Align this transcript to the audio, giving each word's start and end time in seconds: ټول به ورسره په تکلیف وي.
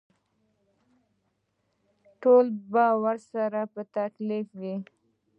ټول 2.21 2.45
به 2.71 2.85
ورسره 3.03 3.61
په 3.73 3.81
تکلیف 3.97 4.47
وي. 4.59 4.75